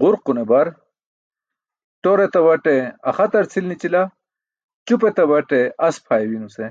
Ġurqune 0.00 0.42
bar 0.50 0.66
"ṭor 2.02 2.18
etabaṭe 2.26 2.74
axtar 3.08 3.44
cʰil 3.50 3.66
nićila, 3.68 4.02
ćup 4.86 5.00
etabaṭe 5.08 5.60
as 5.86 5.96
pʰaaybi 6.04 6.36
nuse. 6.40 6.66